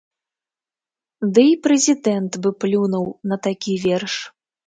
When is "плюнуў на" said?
2.65-3.41